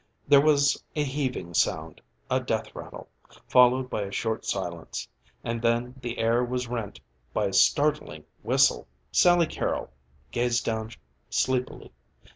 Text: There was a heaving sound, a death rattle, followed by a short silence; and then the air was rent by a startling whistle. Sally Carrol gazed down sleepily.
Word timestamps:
There 0.27 0.41
was 0.41 0.83
a 0.95 1.03
heaving 1.03 1.53
sound, 1.53 2.01
a 2.27 2.39
death 2.39 2.73
rattle, 2.73 3.07
followed 3.47 3.87
by 3.87 4.01
a 4.01 4.11
short 4.11 4.45
silence; 4.45 5.07
and 5.43 5.61
then 5.61 5.93
the 6.01 6.17
air 6.17 6.43
was 6.43 6.67
rent 6.67 6.99
by 7.35 7.45
a 7.45 7.53
startling 7.53 8.25
whistle. 8.41 8.87
Sally 9.11 9.45
Carrol 9.45 9.91
gazed 10.31 10.65
down 10.65 10.89
sleepily. 11.29 11.93